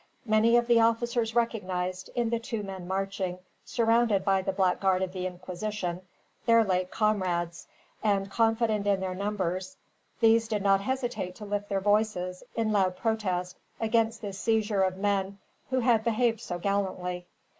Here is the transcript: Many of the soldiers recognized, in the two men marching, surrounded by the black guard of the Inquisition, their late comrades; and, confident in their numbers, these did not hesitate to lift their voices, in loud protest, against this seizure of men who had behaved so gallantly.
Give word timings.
Many 0.25 0.57
of 0.57 0.65
the 0.65 0.77
soldiers 0.79 1.35
recognized, 1.35 2.09
in 2.15 2.31
the 2.31 2.39
two 2.39 2.63
men 2.63 2.87
marching, 2.87 3.37
surrounded 3.63 4.25
by 4.25 4.41
the 4.41 4.51
black 4.51 4.79
guard 4.79 5.03
of 5.03 5.13
the 5.13 5.27
Inquisition, 5.27 6.01
their 6.47 6.63
late 6.63 6.89
comrades; 6.89 7.67
and, 8.01 8.31
confident 8.31 8.87
in 8.87 8.99
their 8.99 9.13
numbers, 9.13 9.77
these 10.19 10.47
did 10.47 10.63
not 10.63 10.81
hesitate 10.81 11.35
to 11.35 11.45
lift 11.45 11.69
their 11.69 11.81
voices, 11.81 12.41
in 12.55 12.71
loud 12.71 12.95
protest, 12.97 13.59
against 13.79 14.23
this 14.23 14.39
seizure 14.39 14.81
of 14.81 14.97
men 14.97 15.37
who 15.69 15.81
had 15.81 16.03
behaved 16.03 16.41
so 16.41 16.57
gallantly. 16.57 17.27